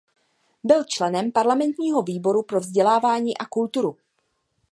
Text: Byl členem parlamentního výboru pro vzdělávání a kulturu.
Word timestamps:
Byl 0.63 0.83
členem 0.83 1.31
parlamentního 1.31 2.01
výboru 2.01 2.43
pro 2.43 2.59
vzdělávání 2.59 3.37
a 3.37 3.45
kulturu. 3.45 3.97